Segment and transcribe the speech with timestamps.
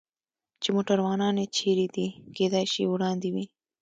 [0.61, 3.45] چې موټروانان یې چېرې دي؟ کېدای شي وړاندې وي.